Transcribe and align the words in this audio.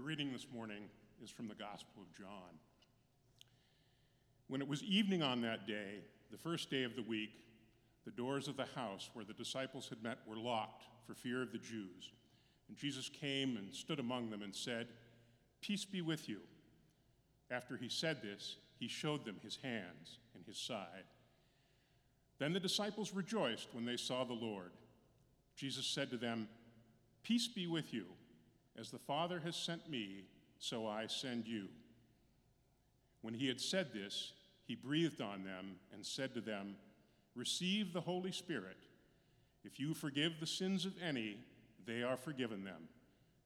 The 0.00 0.06
reading 0.06 0.32
this 0.32 0.46
morning 0.50 0.84
is 1.22 1.28
from 1.28 1.46
the 1.46 1.54
Gospel 1.54 2.00
of 2.00 2.16
John. 2.16 2.58
When 4.48 4.62
it 4.62 4.66
was 4.66 4.82
evening 4.82 5.22
on 5.22 5.42
that 5.42 5.66
day, 5.66 5.98
the 6.30 6.38
first 6.38 6.70
day 6.70 6.84
of 6.84 6.96
the 6.96 7.02
week, 7.02 7.28
the 8.06 8.10
doors 8.10 8.48
of 8.48 8.56
the 8.56 8.64
house 8.74 9.10
where 9.12 9.26
the 9.26 9.34
disciples 9.34 9.90
had 9.90 10.02
met 10.02 10.16
were 10.26 10.38
locked 10.38 10.84
for 11.06 11.12
fear 11.12 11.42
of 11.42 11.52
the 11.52 11.58
Jews. 11.58 12.12
And 12.68 12.78
Jesus 12.78 13.10
came 13.10 13.58
and 13.58 13.74
stood 13.74 13.98
among 13.98 14.30
them 14.30 14.40
and 14.40 14.56
said, 14.56 14.88
Peace 15.60 15.84
be 15.84 16.00
with 16.00 16.30
you. 16.30 16.40
After 17.50 17.76
he 17.76 17.90
said 17.90 18.22
this, 18.22 18.56
he 18.78 18.88
showed 18.88 19.26
them 19.26 19.36
his 19.42 19.56
hands 19.56 20.16
and 20.34 20.42
his 20.46 20.56
side. 20.56 21.04
Then 22.38 22.54
the 22.54 22.58
disciples 22.58 23.12
rejoiced 23.12 23.68
when 23.74 23.84
they 23.84 23.98
saw 23.98 24.24
the 24.24 24.32
Lord. 24.32 24.70
Jesus 25.56 25.86
said 25.86 26.10
to 26.10 26.16
them, 26.16 26.48
Peace 27.22 27.48
be 27.48 27.66
with 27.66 27.92
you. 27.92 28.06
As 28.80 28.90
the 28.90 28.98
Father 28.98 29.40
has 29.44 29.56
sent 29.56 29.90
me, 29.90 30.24
so 30.58 30.86
I 30.86 31.06
send 31.06 31.46
you. 31.46 31.68
When 33.20 33.34
he 33.34 33.46
had 33.46 33.60
said 33.60 33.92
this, 33.92 34.32
he 34.64 34.74
breathed 34.74 35.20
on 35.20 35.44
them 35.44 35.76
and 35.92 36.04
said 36.04 36.32
to 36.34 36.40
them, 36.40 36.76
Receive 37.34 37.92
the 37.92 38.00
Holy 38.00 38.32
Spirit. 38.32 38.78
If 39.64 39.78
you 39.78 39.92
forgive 39.92 40.40
the 40.40 40.46
sins 40.46 40.86
of 40.86 40.94
any, 41.06 41.36
they 41.86 42.02
are 42.02 42.16
forgiven 42.16 42.64
them. 42.64 42.88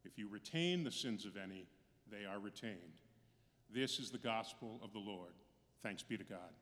If 0.04 0.16
you 0.18 0.28
retain 0.28 0.84
the 0.84 0.92
sins 0.92 1.24
of 1.24 1.36
any, 1.36 1.66
they 2.10 2.24
are 2.24 2.38
retained. 2.38 2.78
This 3.72 3.98
is 3.98 4.10
the 4.10 4.18
gospel 4.18 4.78
of 4.84 4.92
the 4.92 5.00
Lord. 5.00 5.32
Thanks 5.82 6.02
be 6.04 6.16
to 6.16 6.24
God. 6.24 6.52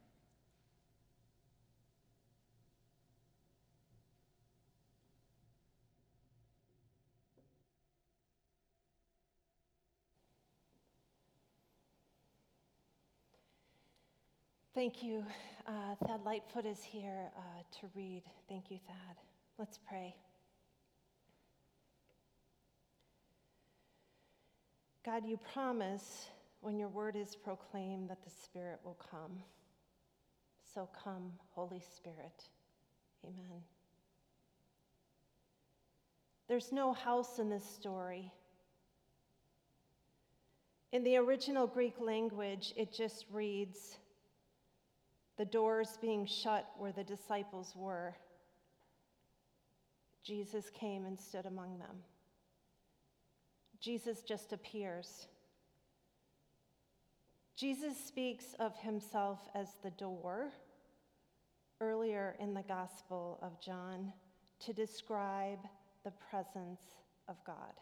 Thank 14.74 15.02
you. 15.02 15.23
Uh, 15.66 15.95
Thad 16.06 16.24
Lightfoot 16.24 16.65
is 16.65 16.82
here 16.82 17.30
uh, 17.37 17.40
to 17.80 17.87
read. 17.95 18.23
Thank 18.48 18.70
you, 18.70 18.78
Thad. 18.87 19.16
Let's 19.59 19.78
pray. 19.87 20.16
God, 25.04 25.26
you 25.26 25.38
promise 25.52 26.28
when 26.62 26.78
your 26.78 26.88
word 26.88 27.16
is 27.16 27.37
proclaimed 27.37 28.09
that 28.09 28.24
the 28.24 28.30
Spirit 28.30 28.80
will 28.82 28.96
come. 29.10 29.43
So 30.74 30.88
come, 31.04 31.32
Holy 31.50 31.82
Spirit. 31.95 32.45
Amen. 33.26 33.60
There's 36.48 36.73
no 36.73 36.95
house 36.95 37.38
in 37.38 37.50
this 37.50 37.65
story. 37.65 38.32
In 40.93 41.04
the 41.04 41.18
original 41.18 41.66
Greek 41.66 42.00
language, 42.00 42.73
it 42.74 42.90
just 42.90 43.26
reads, 43.30 43.98
the 45.38 45.45
doors 45.45 45.99
being 46.01 46.27
shut 46.27 46.69
where 46.77 46.93
the 46.93 47.05
disciples 47.05 47.73
were, 47.75 48.15
Jesus 50.24 50.71
came 50.71 51.05
and 51.05 51.19
stood 51.19 51.47
among 51.47 51.79
them. 51.79 51.97
Jesus 53.80 54.23
just 54.23 54.52
appears. 54.52 55.27
Jesus 57.57 57.97
speaks 57.97 58.55
of 58.61 58.77
himself 58.79 59.41
as 59.55 59.69
the 59.83 59.91
door 59.91 60.52
earlier 61.80 62.37
in 62.39 62.55
the 62.55 62.63
Gospel 62.63 63.39
of 63.43 63.61
John 63.61 64.12
to 64.61 64.72
describe 64.72 65.59
the 66.05 66.12
presence 66.31 66.83
of 67.28 67.37
God. 67.44 67.72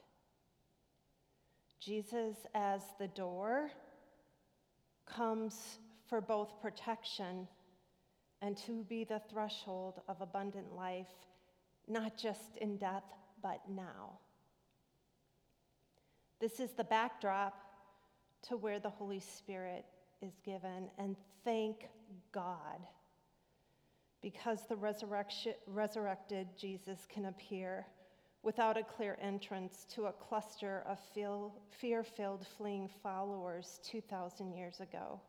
Jesus, 1.80 2.36
as 2.54 2.82
the 2.98 3.08
door, 3.08 3.70
comes 5.06 5.78
for 6.10 6.20
both 6.20 6.60
protection 6.60 7.46
and 8.42 8.56
to 8.56 8.82
be 8.84 9.04
the 9.04 9.22
threshold 9.30 10.00
of 10.08 10.20
abundant 10.20 10.74
life, 10.74 11.06
not 11.86 12.18
just 12.18 12.56
in 12.60 12.76
death, 12.76 13.04
but 13.42 13.60
now. 13.68 14.18
This 16.40 16.58
is 16.58 16.72
the 16.72 16.84
backdrop 16.84 17.54
to 18.48 18.56
where 18.56 18.80
the 18.80 18.90
Holy 18.90 19.20
Spirit 19.20 19.84
is 20.20 20.32
given, 20.44 20.90
and 20.98 21.16
thank 21.44 21.88
God 22.32 22.80
because 24.22 24.66
the 24.68 24.76
resurrection, 24.76 25.54
resurrected 25.66 26.48
Jesus 26.58 27.06
can 27.08 27.26
appear 27.26 27.86
without 28.42 28.76
a 28.76 28.82
clear 28.82 29.16
entrance 29.20 29.86
to 29.94 30.06
a 30.06 30.12
cluster 30.12 30.82
of 30.86 30.98
fear 31.70 32.02
filled 32.02 32.46
fleeing 32.56 32.88
followers 33.02 33.80
2,000 33.84 34.52
years 34.52 34.80
ago 34.80 35.20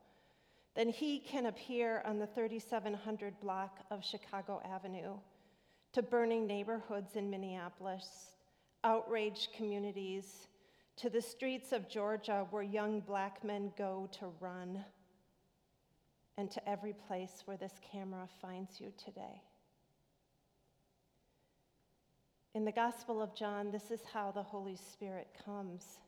then 0.76 0.90
he 0.90 1.20
can 1.20 1.48
appear 1.48 2.02
on 2.06 2.18
the 2.18 2.28
3700 2.28 3.40
block 3.42 3.80
of 3.92 4.04
Chicago 4.04 4.62
Avenue 4.64 5.16
to 5.94 6.02
burning 6.02 6.48
neighborhoods 6.48 7.16
in 7.16 7.30
Minneapolis, 7.30 8.36
outraged 8.84 9.54
communities, 9.54 10.48
to 10.96 11.10
the 11.10 11.22
streets 11.22 11.72
of 11.72 11.90
Georgia 11.90 12.46
where 12.52 12.64
young 12.64 13.02
black 13.02 13.44
men 13.44 13.72
go 13.78 14.10
to 14.20 14.28
run, 14.40 14.84
and 16.38 16.50
to 16.52 16.70
every 16.70 16.94
place 16.94 17.44
where 17.46 17.58
this 17.58 17.74
camera 17.92 18.28
finds 18.42 18.80
you 18.80 18.94
today. 19.04 19.42
In 22.54 22.66
the 22.66 22.72
Gospel 22.72 23.22
of 23.22 23.36
John, 23.36 23.72
this 23.72 23.92
is 23.92 24.02
how 24.12 24.32
the 24.32 24.44
Holy 24.44 24.76
Spirit 24.76 25.28
comes 25.46 26.00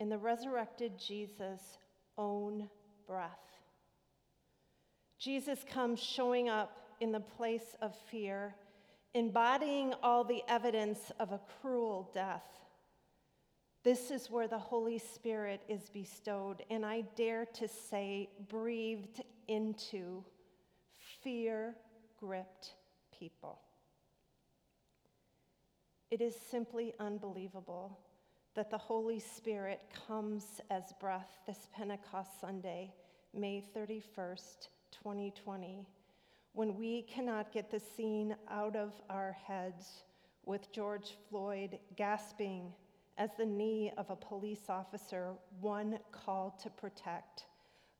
in 0.00 0.08
the 0.08 0.18
resurrected 0.18 0.98
Jesus' 0.98 1.78
own 2.16 2.68
breath. 3.06 3.57
Jesus 5.18 5.64
comes 5.68 6.00
showing 6.00 6.48
up 6.48 6.78
in 7.00 7.12
the 7.12 7.20
place 7.20 7.76
of 7.82 7.94
fear, 8.10 8.54
embodying 9.14 9.94
all 10.02 10.22
the 10.22 10.42
evidence 10.48 11.10
of 11.18 11.32
a 11.32 11.40
cruel 11.60 12.10
death. 12.14 12.44
This 13.82 14.10
is 14.10 14.30
where 14.30 14.48
the 14.48 14.58
Holy 14.58 14.98
Spirit 14.98 15.62
is 15.68 15.90
bestowed, 15.90 16.62
and 16.70 16.84
I 16.84 17.02
dare 17.16 17.46
to 17.54 17.68
say, 17.68 18.28
breathed 18.48 19.22
into 19.48 20.24
fear 21.22 21.74
gripped 22.18 22.74
people. 23.18 23.60
It 26.10 26.20
is 26.20 26.34
simply 26.50 26.94
unbelievable 26.98 27.98
that 28.54 28.70
the 28.70 28.78
Holy 28.78 29.20
Spirit 29.20 29.80
comes 30.06 30.60
as 30.70 30.92
breath 31.00 31.30
this 31.46 31.68
Pentecost 31.74 32.40
Sunday, 32.40 32.92
May 33.34 33.62
31st, 33.76 34.68
2020 34.92 35.86
when 36.52 36.76
we 36.76 37.02
cannot 37.02 37.52
get 37.52 37.70
the 37.70 37.78
scene 37.78 38.34
out 38.50 38.74
of 38.74 38.92
our 39.08 39.36
heads 39.46 40.02
with 40.44 40.72
George 40.72 41.16
Floyd 41.28 41.78
gasping 41.94 42.72
as 43.18 43.30
the 43.36 43.46
knee 43.46 43.92
of 43.98 44.10
a 44.10 44.16
police 44.16 44.68
officer, 44.68 45.34
one 45.60 45.98
called 46.10 46.58
to 46.60 46.70
protect, 46.70 47.44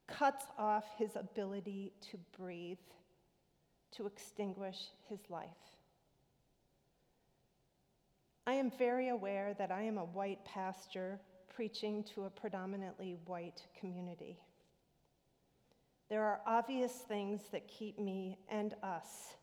cuts 0.06 0.46
off 0.58 0.84
his 0.96 1.16
ability 1.16 1.92
to 2.10 2.18
breathe, 2.36 2.78
to 3.92 4.06
extinguish 4.06 4.88
his 5.08 5.18
life. 5.28 5.48
I 8.46 8.54
am 8.54 8.70
very 8.78 9.08
aware 9.08 9.54
that 9.54 9.70
I 9.70 9.82
am 9.82 9.98
a 9.98 10.04
white 10.04 10.44
pastor 10.44 11.20
preaching 11.54 12.02
to 12.14 12.24
a 12.24 12.30
predominantly 12.30 13.16
white 13.26 13.62
community. 13.78 14.38
There 16.08 16.24
are 16.24 16.40
obvious 16.46 16.92
things 16.92 17.42
that 17.52 17.68
keep 17.68 17.98
me 17.98 18.38
and 18.48 18.74
us 18.82 19.34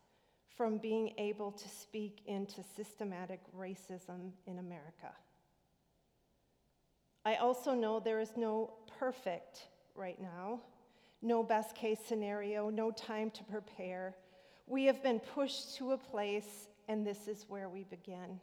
from 0.58 0.78
being 0.78 1.14
able 1.18 1.52
to 1.52 1.70
speak 1.70 2.22
into 2.26 2.64
systematic 2.76 3.42
racism 3.56 4.32
in 4.48 4.58
America. 4.58 5.12
I 7.24 7.36
also 7.36 7.74
know 7.74 8.00
there 8.00 8.20
is 8.20 8.32
no 8.36 8.74
perfect 9.00 9.68
right 9.96 10.20
now, 10.20 10.62
no 11.22 11.44
best 11.44 11.76
case 11.76 12.00
scenario, 12.08 12.70
no 12.70 12.92
time 12.92 13.30
to 13.32 13.44
prepare. 13.44 14.16
We 14.66 14.86
have 14.86 15.04
been 15.04 15.20
pushed 15.20 15.76
to 15.78 15.92
a 15.92 15.98
place, 15.98 16.68
and 16.88 17.06
this 17.06 17.28
is 17.28 17.46
where 17.48 17.70
we 17.70 17.84
begin. 17.84 18.40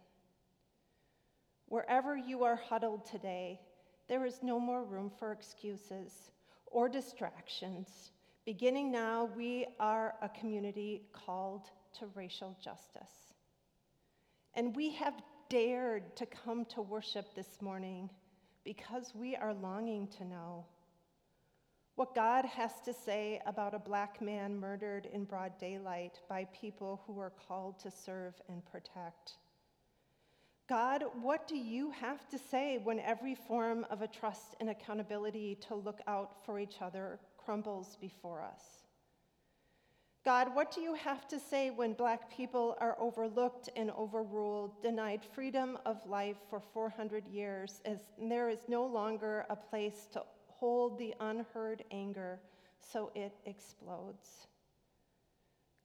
Wherever 1.66 2.16
you 2.16 2.44
are 2.44 2.56
huddled 2.56 3.06
today, 3.06 3.60
there 4.08 4.26
is 4.26 4.42
no 4.42 4.60
more 4.60 4.84
room 4.84 5.10
for 5.18 5.32
excuses 5.32 6.30
or 6.72 6.88
distractions. 6.88 8.10
Beginning 8.44 8.90
now, 8.90 9.30
we 9.36 9.66
are 9.78 10.14
a 10.22 10.28
community 10.28 11.02
called 11.12 11.70
to 11.98 12.06
racial 12.14 12.56
justice. 12.62 13.34
And 14.54 14.74
we 14.74 14.90
have 14.94 15.14
dared 15.48 16.16
to 16.16 16.26
come 16.26 16.64
to 16.64 16.82
worship 16.82 17.34
this 17.34 17.60
morning 17.60 18.10
because 18.64 19.12
we 19.14 19.36
are 19.36 19.54
longing 19.54 20.08
to 20.08 20.24
know 20.24 20.64
what 21.94 22.14
God 22.14 22.44
has 22.46 22.80
to 22.84 22.92
say 22.92 23.40
about 23.46 23.74
a 23.74 23.78
black 23.78 24.20
man 24.22 24.58
murdered 24.58 25.06
in 25.12 25.24
broad 25.24 25.58
daylight 25.58 26.20
by 26.28 26.46
people 26.46 27.02
who 27.06 27.18
are 27.20 27.32
called 27.46 27.78
to 27.80 27.90
serve 27.90 28.34
and 28.48 28.64
protect. 28.64 29.34
God, 30.72 31.04
what 31.20 31.46
do 31.46 31.54
you 31.54 31.90
have 31.90 32.26
to 32.30 32.38
say 32.38 32.78
when 32.82 32.98
every 32.98 33.34
form 33.34 33.84
of 33.90 34.00
a 34.00 34.06
trust 34.06 34.56
and 34.58 34.70
accountability 34.70 35.54
to 35.68 35.74
look 35.74 36.00
out 36.06 36.42
for 36.46 36.58
each 36.58 36.76
other 36.80 37.18
crumbles 37.36 37.98
before 38.00 38.40
us? 38.40 38.62
God, 40.24 40.54
what 40.54 40.74
do 40.74 40.80
you 40.80 40.94
have 40.94 41.28
to 41.28 41.38
say 41.38 41.68
when 41.68 41.92
Black 41.92 42.34
people 42.34 42.74
are 42.80 42.96
overlooked 42.98 43.68
and 43.76 43.90
overruled, 43.90 44.82
denied 44.82 45.20
freedom 45.34 45.76
of 45.84 45.98
life 46.06 46.38
for 46.48 46.58
400 46.58 47.28
years, 47.28 47.82
as 47.84 47.98
there 48.18 48.48
is 48.48 48.60
no 48.66 48.86
longer 48.86 49.44
a 49.50 49.56
place 49.56 50.08
to 50.14 50.22
hold 50.46 50.98
the 50.98 51.12
unheard 51.20 51.84
anger, 51.90 52.40
so 52.80 53.10
it 53.14 53.34
explodes? 53.44 54.46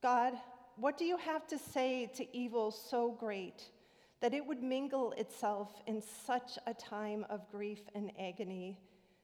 God, 0.02 0.36
what 0.78 0.98
do 0.98 1.04
you 1.04 1.18
have 1.18 1.46
to 1.48 1.58
say 1.58 2.10
to 2.16 2.26
evil 2.34 2.72
so 2.72 3.12
great 3.12 3.66
that 4.20 4.34
it 4.34 4.46
would 4.46 4.64
mingle 4.64 5.12
itself 5.14 5.82
in 5.86 6.02
such 6.02 6.58
a 6.66 6.74
time 6.74 7.26
of 7.30 7.50
grief 7.52 7.82
and 7.94 8.12
agony, 8.20 8.80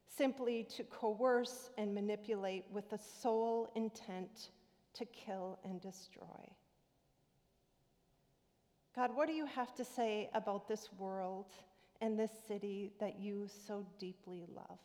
simply 0.08 0.64
to 0.76 0.84
coerce 0.84 1.70
and 1.78 1.94
manipulate 1.94 2.66
with 2.72 2.90
the 2.90 3.00
sole 3.22 3.72
intent 3.76 4.50
to 4.94 5.06
kill 5.06 5.60
and 5.64 5.82
destroy? 5.82 6.54
God, 8.96 9.16
what 9.16 9.28
do 9.28 9.34
you 9.34 9.48
have 9.48 9.74
to 9.76 9.84
say 9.84 10.30
about 10.36 10.68
this 10.68 10.90
world 11.00 11.48
and 12.00 12.20
this 12.20 12.32
city 12.48 12.92
that 13.00 13.20
you 13.20 13.48
so 13.68 13.86
deeply 13.98 14.46
love? 14.56 14.80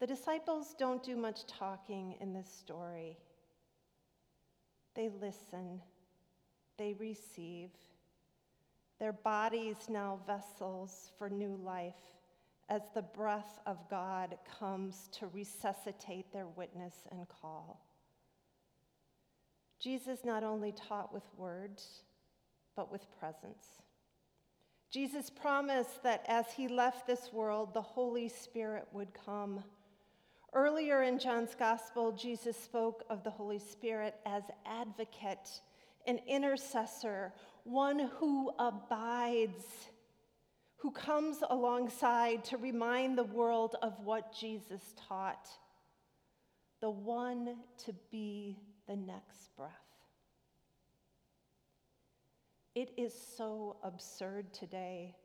The 0.00 0.06
disciples 0.06 0.74
don't 0.78 1.02
do 1.02 1.16
much 1.16 1.46
talking 1.46 2.16
in 2.20 2.32
this 2.32 2.48
story. 2.48 3.16
They 4.94 5.08
listen, 5.20 5.80
they 6.78 6.94
receive. 6.94 7.70
Their 8.98 9.12
bodies 9.12 9.76
now 9.88 10.20
vessels 10.26 11.10
for 11.18 11.28
new 11.28 11.58
life 11.62 11.94
as 12.68 12.82
the 12.94 13.02
breath 13.02 13.60
of 13.66 13.78
God 13.88 14.36
comes 14.58 15.08
to 15.12 15.26
resuscitate 15.28 16.32
their 16.32 16.46
witness 16.46 16.94
and 17.10 17.28
call. 17.28 17.84
Jesus 19.78 20.20
not 20.24 20.42
only 20.42 20.72
taught 20.72 21.12
with 21.12 21.24
words, 21.36 22.02
but 22.74 22.90
with 22.90 23.06
presence. 23.18 23.82
Jesus 24.90 25.28
promised 25.30 26.02
that 26.02 26.24
as 26.26 26.46
he 26.56 26.68
left 26.68 27.06
this 27.06 27.30
world, 27.32 27.74
the 27.74 27.82
Holy 27.82 28.28
Spirit 28.28 28.86
would 28.92 29.12
come. 29.12 29.62
Earlier 30.52 31.02
in 31.02 31.18
John's 31.18 31.54
Gospel, 31.54 32.12
Jesus 32.12 32.56
spoke 32.56 33.04
of 33.10 33.22
the 33.22 33.30
Holy 33.30 33.58
Spirit 33.58 34.14
as 34.24 34.44
advocate, 34.64 35.60
an 36.06 36.20
intercessor, 36.26 37.32
one 37.64 38.10
who 38.18 38.50
abides 38.58 39.64
who 40.78 40.90
comes 40.90 41.38
alongside 41.50 42.44
to 42.44 42.56
remind 42.56 43.18
the 43.18 43.24
world 43.24 43.76
of 43.82 43.98
what 44.04 44.32
Jesus 44.32 44.94
taught 45.08 45.48
the 46.80 46.90
one 46.90 47.56
to 47.84 47.94
be 48.10 48.58
the 48.86 48.94
next 48.94 49.56
breath. 49.56 49.72
It 52.74 52.92
is 52.96 53.14
so 53.36 53.76
absurd 53.82 54.52
today 54.52 55.16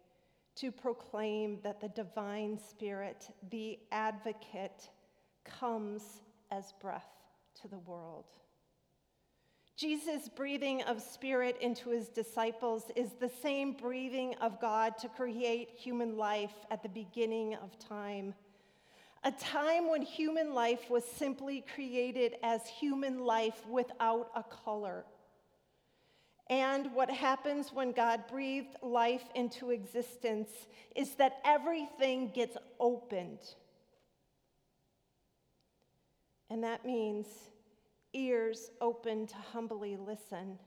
to 0.56 0.72
proclaim 0.72 1.60
that 1.63 1.81
the 1.81 1.89
divine 1.89 2.57
spirit, 2.57 3.30
the 3.50 3.77
advocate, 3.92 4.89
comes 5.44 6.22
as 6.50 6.74
breath 6.81 7.12
to 7.62 7.68
the 7.68 7.80
world. 7.80 8.25
Jesus' 9.81 10.30
breathing 10.30 10.83
of 10.83 11.01
spirit 11.01 11.57
into 11.60 11.89
his 11.89 12.07
disciples 12.07 12.83
is 12.95 13.13
the 13.13 13.31
same 13.42 13.74
breathing 13.74 14.36
of 14.39 14.62
God 14.62 14.95
to 15.00 15.10
create 15.10 15.69
human 15.75 16.18
life 16.18 16.54
at 16.69 16.83
the 16.83 16.89
beginning 16.89 17.56
of 17.56 17.80
time. 17.80 18.36
A 19.24 19.31
time 19.31 19.89
when 19.89 20.04
human 20.04 20.54
life 20.54 20.88
was 20.88 21.04
simply 21.04 21.66
created 21.74 22.36
as 22.44 22.68
human 22.68 23.25
life 23.25 23.66
without 23.68 24.30
a 24.36 24.44
color. 24.44 25.04
And 26.48 26.94
what 26.94 27.10
happens 27.10 27.74
when 27.74 27.92
God 27.92 28.25
breathed 28.30 28.77
life 28.84 29.24
into 29.34 29.72
existence 29.72 30.51
is 30.95 31.16
that 31.16 31.39
everything 31.44 32.30
gets 32.36 32.56
opened. 32.80 33.39
And 36.51 36.63
that 36.63 36.86
means 36.86 37.25
ears 38.13 38.72
open 38.81 39.28
to 39.28 39.36
humbly 39.36 39.98
listen, 39.98 40.58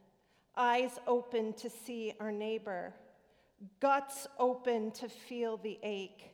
eyes 0.56 0.98
open 1.06 1.52
to 1.54 1.68
see 1.68 2.14
our 2.20 2.32
neighbor, 2.32 2.94
guts 3.80 4.26
open 4.38 4.90
to 4.92 5.08
feel 5.08 5.56
the 5.58 5.78
ache, 5.82 6.30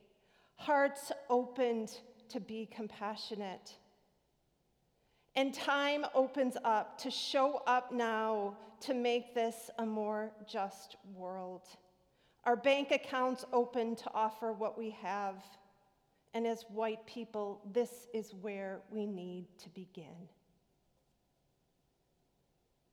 hearts 0.57 1.13
opened 1.29 1.99
to 2.29 2.41
be 2.41 2.69
compassionate. 2.75 3.75
And 5.37 5.55
time 5.55 6.05
opens 6.15 6.57
up 6.65 6.99
to 6.99 7.11
show 7.11 7.63
up 7.67 7.93
now 7.93 8.57
to 8.81 8.95
make 8.95 9.35
this 9.35 9.71
a 9.79 9.87
more 9.87 10.33
just 10.49 10.97
world. 11.15 11.63
Our 12.45 12.57
bank 12.57 12.91
accounts 12.91 13.45
open 13.53 13.97
to 13.97 14.11
offer 14.15 14.53
what 14.53 14.79
we 14.79 14.91
have. 15.03 15.37
And 16.35 16.47
as 16.47 16.65
white 16.69 17.05
people, 17.07 17.61
this 17.73 18.07
is 18.15 18.33
where 18.41 18.81
we 18.91 19.07
need 19.07 19.47
to 19.59 19.69
begin 19.71 20.29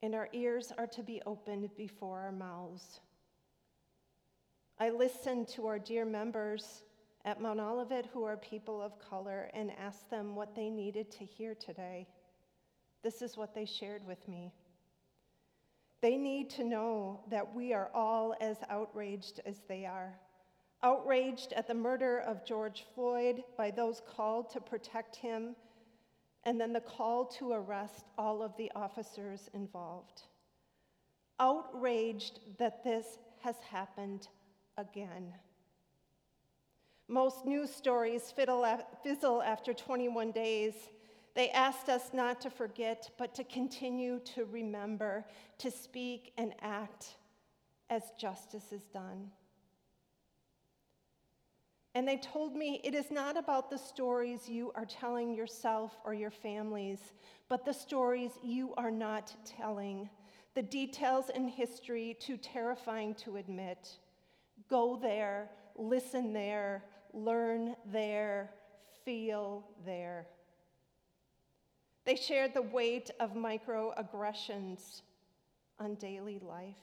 and 0.01 0.13
our 0.13 0.29
ears 0.33 0.71
are 0.77 0.87
to 0.87 1.03
be 1.03 1.21
opened 1.25 1.69
before 1.75 2.19
our 2.19 2.31
mouths. 2.31 2.99
I 4.79 4.89
listened 4.89 5.47
to 5.49 5.65
our 5.65 5.79
dear 5.79 6.05
members 6.05 6.83
at 7.25 7.41
Mount 7.41 7.59
Olivet 7.59 8.07
who 8.13 8.23
are 8.23 8.37
people 8.37 8.81
of 8.81 8.99
color 8.99 9.49
and 9.53 9.71
asked 9.79 10.09
them 10.09 10.35
what 10.35 10.55
they 10.55 10.69
needed 10.69 11.11
to 11.11 11.25
hear 11.25 11.55
today. 11.55 12.07
This 13.03 13.21
is 13.21 13.35
what 13.35 13.55
they 13.55 13.65
shared 13.65 14.05
with 14.05 14.27
me. 14.27 14.53
They 16.01 16.15
need 16.15 16.49
to 16.51 16.63
know 16.63 17.21
that 17.29 17.55
we 17.55 17.73
are 17.73 17.89
all 17.93 18.35
as 18.39 18.57
outraged 18.69 19.41
as 19.45 19.61
they 19.67 19.85
are. 19.85 20.19
Outraged 20.83 21.53
at 21.53 21.67
the 21.67 21.73
murder 21.73 22.19
of 22.19 22.45
George 22.45 22.85
Floyd 22.93 23.43
by 23.57 23.71
those 23.71 24.01
called 24.07 24.51
to 24.51 24.61
protect 24.61 25.15
him 25.15 25.55
and 26.47 26.61
then 26.61 26.71
the 26.71 26.79
call 26.79 27.25
to 27.25 27.51
arrest 27.51 28.05
all 28.17 28.41
of 28.41 28.55
the 28.55 28.71
officers 28.73 29.49
involved. 29.53 30.21
Outraged 31.41 32.39
that 32.57 32.85
this 32.85 33.19
has 33.41 33.57
happened 33.69 34.29
again. 34.77 35.33
Most 37.09 37.45
news 37.45 37.69
stories 37.69 38.33
fizzle 38.33 39.41
after 39.43 39.73
21 39.73 40.31
days. 40.31 40.73
They 41.35 41.49
asked 41.49 41.89
us 41.89 42.11
not 42.13 42.39
to 42.41 42.49
forget, 42.49 43.09
but 43.17 43.35
to 43.35 43.43
continue 43.43 44.19
to 44.35 44.45
remember, 44.45 45.25
to 45.57 45.69
speak 45.69 46.31
and 46.37 46.53
act 46.61 47.17
as 47.89 48.03
justice 48.17 48.71
is 48.71 48.83
done. 48.93 49.31
And 51.97 52.07
they 52.07 52.17
told 52.17 52.55
me 52.55 52.79
it 52.83 52.93
is 52.93 53.09
not 53.09 53.37
about 53.37 53.71
the 53.71 53.77
stories 53.79 54.47
you 54.47 54.71
are 54.75 54.85
telling 54.85 55.33
yourself 55.33 55.97
or 56.05 56.13
your 56.13 56.29
families, 56.29 56.99
but 57.49 57.65
the 57.65 57.73
stories 57.73 58.33
you 58.43 58.75
are 58.77 58.91
not 58.91 59.33
telling. 59.43 60.07
The 60.53 60.61
details 60.61 61.31
in 61.33 61.47
history 61.47 62.15
too 62.19 62.37
terrifying 62.37 63.15
to 63.15 63.37
admit. 63.37 63.97
Go 64.69 64.99
there, 65.01 65.49
listen 65.75 66.33
there, 66.33 66.83
learn 67.15 67.75
there, 67.91 68.51
feel 69.03 69.65
there. 69.83 70.27
They 72.05 72.15
shared 72.15 72.53
the 72.53 72.61
weight 72.61 73.09
of 73.19 73.33
microaggressions 73.33 75.01
on 75.79 75.95
daily 75.95 76.37
life. 76.47 76.75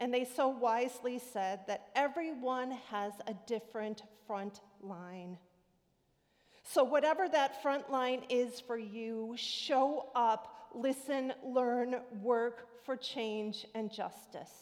And 0.00 0.14
they 0.14 0.24
so 0.24 0.48
wisely 0.48 1.18
said 1.18 1.60
that 1.66 1.88
everyone 1.96 2.72
has 2.90 3.12
a 3.26 3.34
different 3.46 4.02
front 4.26 4.60
line. 4.80 5.38
So, 6.62 6.84
whatever 6.84 7.28
that 7.28 7.62
front 7.62 7.90
line 7.90 8.22
is 8.28 8.60
for 8.60 8.76
you, 8.76 9.34
show 9.36 10.10
up, 10.14 10.68
listen, 10.74 11.32
learn, 11.42 11.96
work 12.22 12.84
for 12.84 12.94
change 12.94 13.66
and 13.74 13.90
justice. 13.90 14.52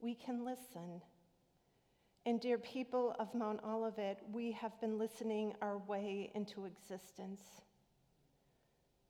We 0.00 0.14
can 0.14 0.44
listen. 0.44 1.00
And, 2.26 2.40
dear 2.40 2.58
people 2.58 3.14
of 3.18 3.34
Mount 3.34 3.60
Olivet, 3.64 4.18
we 4.32 4.52
have 4.52 4.80
been 4.80 4.98
listening 4.98 5.54
our 5.62 5.78
way 5.78 6.30
into 6.34 6.66
existence. 6.66 7.40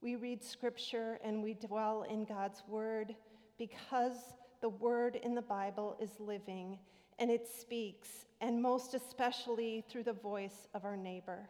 We 0.02 0.16
read 0.16 0.42
scripture 0.42 1.21
and 1.23 1.44
we 1.44 1.54
dwell 1.54 2.02
in 2.02 2.25
God's 2.25 2.64
word 2.66 3.14
because 3.56 4.35
the 4.61 4.68
word 4.68 5.14
in 5.14 5.35
the 5.35 5.42
Bible 5.42 5.97
is 6.00 6.11
living 6.18 6.76
and 7.21 7.30
it 7.30 7.47
speaks, 7.47 8.26
and 8.40 8.61
most 8.61 8.94
especially 8.94 9.85
through 9.88 10.02
the 10.02 10.12
voice 10.12 10.66
of 10.75 10.85
our 10.85 10.97
neighbor. 10.97 11.49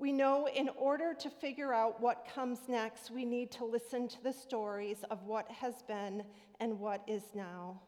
We 0.00 0.10
know 0.10 0.48
in 0.48 0.68
order 0.76 1.14
to 1.14 1.30
figure 1.30 1.72
out 1.72 2.00
what 2.00 2.26
comes 2.34 2.58
next, 2.66 3.12
we 3.12 3.24
need 3.24 3.52
to 3.52 3.64
listen 3.64 4.08
to 4.08 4.22
the 4.24 4.32
stories 4.32 5.04
of 5.10 5.22
what 5.22 5.48
has 5.50 5.82
been 5.82 6.24
and 6.58 6.80
what 6.80 7.02
is 7.06 7.22
now. 7.32 7.80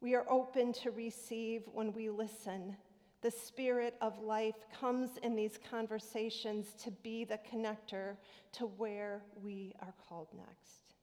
We 0.00 0.14
are 0.16 0.26
open 0.28 0.72
to 0.74 0.90
receive 0.90 1.62
when 1.72 1.92
we 1.92 2.10
listen. 2.10 2.76
The 3.22 3.30
spirit 3.30 3.94
of 4.00 4.18
life 4.20 4.56
comes 4.78 5.10
in 5.22 5.34
these 5.34 5.58
conversations 5.70 6.66
to 6.84 6.90
be 6.90 7.24
the 7.24 7.38
connector 7.50 8.16
to 8.52 8.66
where 8.66 9.22
we 9.42 9.74
are 9.80 9.94
called 10.08 10.28
next. 10.36 10.94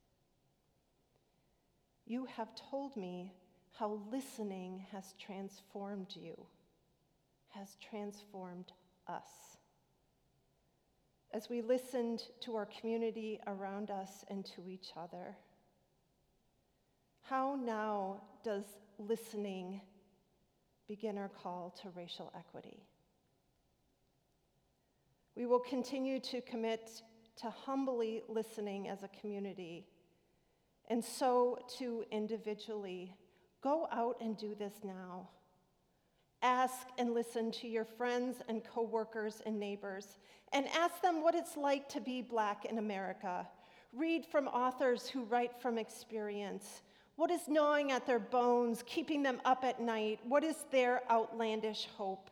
You 2.05 2.25
have 2.25 2.50
told 2.55 2.96
me 2.96 3.34
how 3.74 4.00
listening 4.12 4.86
has 4.91 5.15
transformed 5.20 6.15
you, 6.15 6.36
has 7.50 7.77
transformed 7.82 8.72
us. 9.08 9.58
As 11.32 11.50
we 11.50 11.62
listened 11.62 12.22
to 12.41 12.55
our 12.55 12.67
community 12.67 13.39
around 13.48 13.89
us 13.89 14.24
and 14.29 14.46
to 14.55 14.70
each 14.70 14.91
other, 14.96 15.36
how 17.22 17.55
now 17.55 18.22
does 18.43 18.65
listening 19.00 19.82
begin 20.88 21.18
our 21.18 21.30
call 21.30 21.74
to 21.82 21.90
racial 21.92 22.32
equity? 22.38 22.84
We 25.36 25.46
will 25.46 25.60
continue 25.60 26.20
to 26.20 26.42
commit 26.42 27.02
to 27.38 27.50
humbly 27.50 28.22
listening 28.28 28.88
as 28.88 29.04
a 29.04 29.08
community, 29.20 29.88
and 30.88 31.04
so 31.04 31.58
to 31.80 32.04
individually. 32.12 33.16
Go 33.62 33.88
out 33.92 34.18
and 34.22 34.38
do 34.38 34.54
this 34.54 34.74
now. 34.84 35.30
Ask 36.42 36.88
and 36.98 37.13
listen 37.13 37.50
to 37.54 37.68
your 37.68 37.86
friends 37.86 38.38
and 38.50 38.62
coworkers 38.63 39.42
and 39.46 39.58
neighbors, 39.60 40.20
and 40.52 40.68
ask 40.68 41.02
them 41.02 41.24
what 41.24 41.34
it's 41.34 41.56
like 41.56 41.88
to 41.90 42.02
be 42.02 42.22
Black 42.22 42.66
in 42.66 42.78
America. 42.78 43.48
Read 43.94 44.25
from 44.25 44.48
authors 44.50 45.08
who 45.08 45.24
write 45.24 45.60
from 45.62 45.78
experience. 45.78 46.82
What 47.15 47.29
is 47.29 47.48
gnawing 47.48 47.91
at 47.91 48.08
their 48.08 48.20
bones, 48.20 48.84
keeping 48.86 49.22
them 49.22 49.39
up 49.46 49.63
at 49.63 49.79
night? 49.79 50.20
What 50.24 50.43
is 50.43 50.55
their 50.72 51.03
outlandish 51.12 51.88
hope? 51.96 52.29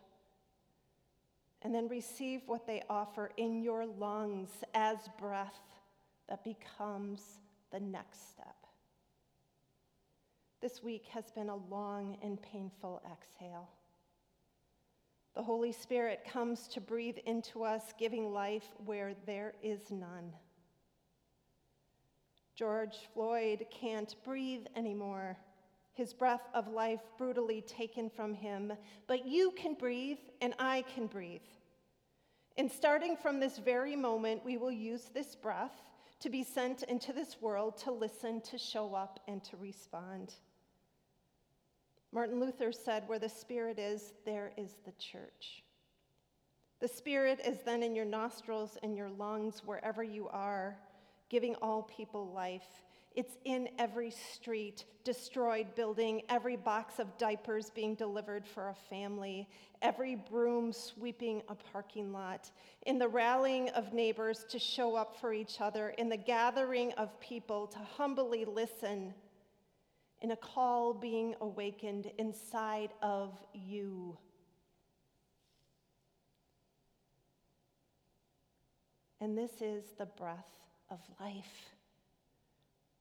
And 1.61 1.73
then 1.73 1.87
receive 1.87 2.41
what 2.47 2.65
they 2.65 2.81
offer 2.89 3.29
in 3.37 3.61
your 3.61 3.85
lungs 3.85 4.49
as 4.73 4.97
breath 5.19 5.59
that 6.27 6.43
becomes 6.43 7.21
the 7.71 7.79
next 7.79 8.31
step. 8.31 8.55
This 10.61 10.81
week 10.83 11.05
has 11.07 11.31
been 11.31 11.49
a 11.49 11.55
long 11.55 12.17
and 12.23 12.41
painful 12.41 13.01
exhale. 13.11 13.69
The 15.35 15.43
Holy 15.43 15.71
Spirit 15.71 16.27
comes 16.27 16.67
to 16.69 16.81
breathe 16.81 17.17
into 17.25 17.63
us, 17.63 17.93
giving 17.97 18.33
life 18.33 18.69
where 18.85 19.13
there 19.25 19.53
is 19.63 19.91
none. 19.91 20.33
George 22.61 23.09
Floyd 23.15 23.65
can't 23.71 24.13
breathe 24.23 24.67
anymore. 24.75 25.35
His 25.93 26.13
breath 26.13 26.47
of 26.53 26.67
life 26.67 26.99
brutally 27.17 27.61
taken 27.61 28.07
from 28.07 28.35
him. 28.35 28.73
But 29.07 29.25
you 29.25 29.49
can 29.57 29.73
breathe, 29.73 30.19
and 30.41 30.53
I 30.59 30.83
can 30.93 31.07
breathe. 31.07 31.41
And 32.57 32.71
starting 32.71 33.17
from 33.17 33.39
this 33.39 33.57
very 33.57 33.95
moment, 33.95 34.45
we 34.45 34.57
will 34.57 34.71
use 34.71 35.09
this 35.11 35.33
breath 35.33 35.81
to 36.19 36.29
be 36.29 36.43
sent 36.43 36.83
into 36.83 37.13
this 37.13 37.41
world 37.41 37.77
to 37.77 37.91
listen, 37.91 38.41
to 38.41 38.59
show 38.59 38.93
up, 38.93 39.21
and 39.27 39.43
to 39.45 39.57
respond. 39.57 40.35
Martin 42.11 42.39
Luther 42.39 42.71
said, 42.71 43.07
Where 43.07 43.17
the 43.17 43.27
Spirit 43.27 43.79
is, 43.79 44.13
there 44.23 44.51
is 44.55 44.75
the 44.85 44.93
church. 44.99 45.63
The 46.79 46.87
Spirit 46.87 47.41
is 47.43 47.57
then 47.65 47.81
in 47.81 47.95
your 47.95 48.05
nostrils 48.05 48.77
and 48.83 48.95
your 48.95 49.09
lungs, 49.09 49.63
wherever 49.65 50.03
you 50.03 50.27
are, 50.27 50.77
giving 51.31 51.55
all 51.61 51.83
people 51.83 52.29
life. 52.33 52.83
It's 53.15 53.37
in 53.45 53.69
every 53.79 54.11
street, 54.11 54.83
destroyed 55.05 55.73
building, 55.75 56.23
every 56.27 56.57
box 56.57 56.99
of 56.99 57.17
diapers 57.17 57.69
being 57.69 57.95
delivered 57.95 58.45
for 58.45 58.69
a 58.69 58.75
family, 58.89 59.47
every 59.81 60.15
broom 60.15 60.73
sweeping 60.73 61.41
a 61.47 61.55
parking 61.55 62.11
lot, 62.11 62.51
in 62.85 62.99
the 62.99 63.07
rallying 63.07 63.69
of 63.69 63.93
neighbors 63.93 64.45
to 64.49 64.59
show 64.59 64.95
up 64.95 65.19
for 65.19 65.33
each 65.33 65.61
other, 65.61 65.89
in 65.97 66.09
the 66.09 66.17
gathering 66.17 66.91
of 66.93 67.17
people 67.21 67.65
to 67.67 67.79
humbly 67.79 68.43
listen 68.43 69.13
in 70.21 70.31
a 70.31 70.35
call 70.35 70.93
being 70.93 71.33
awakened 71.39 72.11
inside 72.17 72.89
of 73.01 73.39
you. 73.53 74.17
And 79.21 79.37
this 79.37 79.61
is 79.61 79.83
the 79.97 80.05
breath 80.05 80.45
of 80.91 80.99
life, 81.19 81.73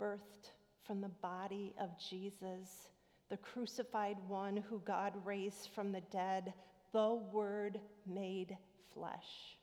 birthed 0.00 0.52
from 0.86 1.00
the 1.00 1.08
body 1.08 1.74
of 1.78 1.90
Jesus, 1.98 2.88
the 3.28 3.36
crucified 3.36 4.16
one 4.28 4.56
who 4.56 4.80
God 4.86 5.12
raised 5.24 5.68
from 5.74 5.92
the 5.92 6.00
dead, 6.12 6.54
the 6.92 7.20
Word 7.32 7.78
made 8.06 8.56
flesh. 8.94 9.56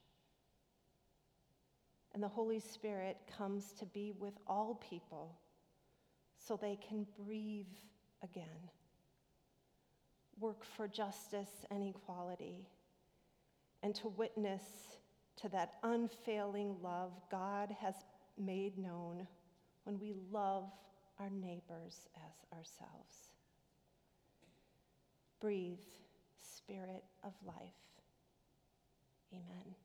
And 2.14 2.22
the 2.22 2.28
Holy 2.28 2.60
Spirit 2.60 3.18
comes 3.38 3.74
to 3.80 3.86
be 3.86 4.14
with 4.20 4.34
all 4.48 4.82
people 4.90 5.38
so 6.38 6.58
they 6.58 6.78
can 6.88 7.06
breathe 7.26 7.66
again, 8.24 8.70
work 10.40 10.64
for 10.76 10.88
justice 10.88 11.66
and 11.70 11.84
equality, 11.84 12.68
and 13.84 13.94
to 13.96 14.08
witness 14.10 14.64
to 15.42 15.50
that 15.50 15.74
unfailing 15.84 16.76
love 16.82 17.12
God 17.30 17.76
has 17.80 17.96
made 18.38 18.78
known 18.78 19.28
when 19.84 20.00
we 20.00 20.14
love 20.32 20.66
our 21.20 21.30
neighbors 21.30 22.08
as 22.16 22.58
ourselves. 22.58 23.32
Breathe, 25.40 25.78
Spirit 26.42 27.04
of 27.24 27.34
life. 27.46 27.74
Amen. 29.34 29.76